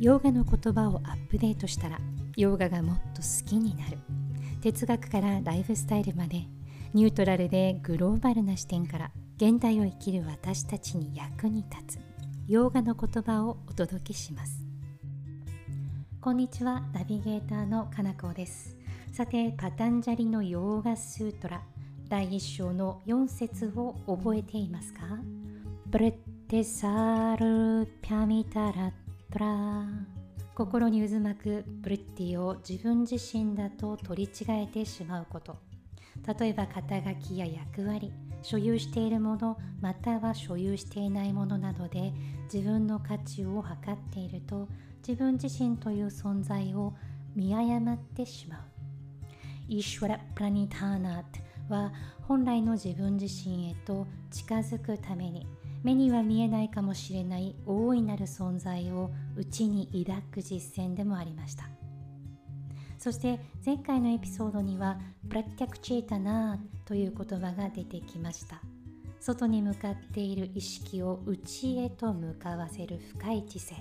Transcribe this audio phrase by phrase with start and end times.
[0.00, 1.98] ヨガの言葉をアップデートしたら
[2.34, 3.98] ヨガがもっと好きになる。
[4.62, 6.46] 哲学からライフスタイルまで
[6.94, 12.00] ニュートラルでグローバルな視点から現代を生きる私たちに役に立つ。
[12.48, 14.64] ヨガの言葉をお届けします。
[16.18, 18.78] こんにちはナビゲーターのかなこです。
[19.12, 21.60] さてパタンジャリのヨーガスートラ
[22.08, 25.00] 第1章の4節を覚えていますか？
[25.88, 26.12] ブレッ
[26.48, 28.92] テサールピャミタラッ
[29.30, 29.84] トラ
[30.56, 35.56] 心に渦巻くブリッティを自分自身だと取り違えてしまうこと。
[36.38, 38.12] 例えば肩書きや役割
[38.42, 42.12] 所有しているものまたは所有していないものなどで
[42.52, 44.68] 自分の価値を測っていると
[45.06, 46.94] 自分自身という存在を
[47.36, 48.60] 見誤ってしまう。
[49.68, 55.46] イシュラ・プラニターナーは本来の自分自身へと近づくために
[55.82, 61.68] 目には見えないかもしれない大いなる存在を内に抱く実践でもありました。
[62.98, 68.60] そして前回のエピソードにはプラッティクチェータナーという言葉が出てきました。
[69.20, 73.74] 外に向かっている意識を内へと向かわせる深い知性。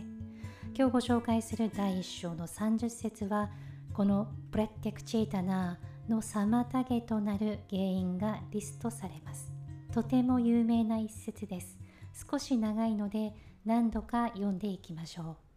[0.73, 3.49] 今日ご紹介する第1章の30節は
[3.93, 9.51] このप्रत्यक् चेतनाの妨げとなる原因がリストされます。
[9.93, 11.78] とても有名な一節です。
[12.29, 13.33] 少し長いので
[13.65, 15.49] 何度か読んでいきましょう。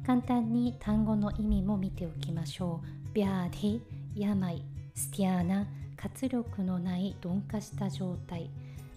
[0.06, 3.14] 簡単に単語の意味も見ておきましょう。
[3.14, 3.82] व्याधि、
[4.14, 4.64] 病、
[4.94, 5.66] स्त्यान、
[6.02, 8.50] 活力のない鈍化した状態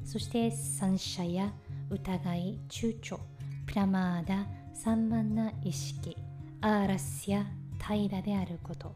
[0.07, 1.53] そしてसंशय
[1.91, 3.19] 疑い躊躇
[3.67, 6.17] प्रमाद散漫な意識
[6.63, 7.45] アーラスや
[7.79, 8.95] 平らであること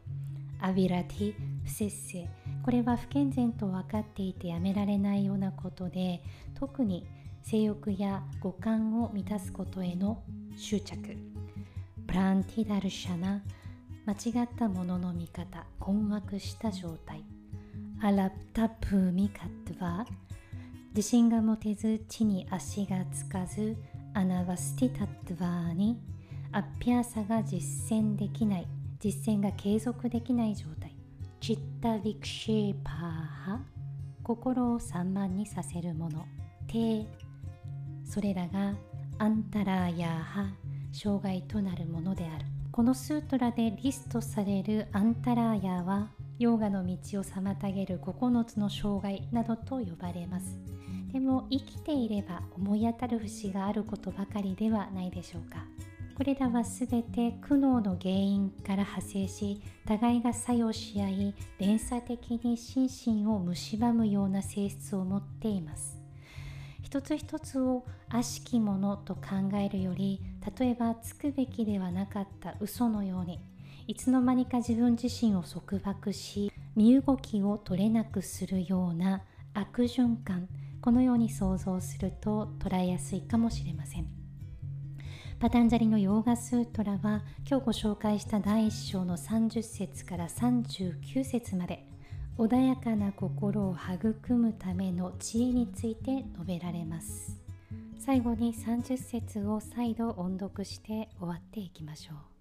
[0.60, 2.28] アビラティ不節制
[2.64, 6.22] これは不健全と分かっていてやめられないようなことで
[6.58, 7.06] 特に
[7.42, 10.22] 性欲や五感を満たすことへの
[10.56, 11.16] 執着
[12.06, 13.42] プランティダルシャナ
[14.06, 17.22] 間違ったものの見方困惑した状態。
[18.00, 20.06] アラプタプミカットは
[20.94, 23.76] 自信が持てず地に足がつかず
[24.14, 26.00] アナバスティタットワーに
[26.52, 28.68] アッピアサが実践できない
[29.00, 30.94] 実践が継続できない状態。
[31.40, 33.60] チッタヴィクシェーパーハ
[34.22, 36.24] 心を散漫にさせるもの。
[36.66, 37.06] テ
[38.04, 38.74] それらが
[39.18, 40.46] アンタラーヤーハ
[40.92, 42.44] 障害となるものである。
[42.72, 50.58] このスートラでリストされるアンタラーヤはヨガの道を妨げる9つの障害などと呼ばれます。
[51.12, 55.64] でも生きていれば思い当たる節があることばかりではないでしょうか。
[56.16, 62.88] これらは全て苦悩の原因から派生し互いが作用し合い連鎖的に心
[63.22, 65.98] 身を蝕むような性質を持っています。
[66.82, 70.20] 一つ一つを悪しきものと考えるより
[70.58, 73.40] 例えばつくべきではなかった嘘のように
[73.88, 79.22] いつの間にか自分自身を束縛し身動きを取れなくするような
[79.54, 80.46] 悪循環
[80.82, 84.06] このように想像すると捉えやすいかもしれません。
[85.40, 91.88] パタンジャリのヨーガスートラは今日ご紹介した第1章の30節から39節まで
[92.36, 97.40] 穏やかな心を育むための知恵について述べられます。
[97.98, 102.37] 最後に30節を再度音読して終わっていきましょう。